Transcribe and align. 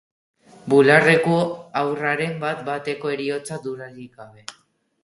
Bularreko 0.73 1.35
haurraren 1.83 2.35
bat-bateko 2.45 3.13
heriotza, 3.17 3.61
dudarik 3.69 4.19
gabe. 4.25 4.49